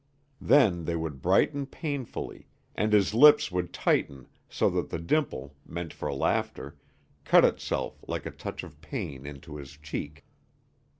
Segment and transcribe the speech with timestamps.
[0.41, 5.93] Then they would brighten painfully, and his lips would tighten so that the dimple, meant
[5.93, 6.75] for laughter,
[7.23, 10.25] cut itself like a touch of pain into his cheek.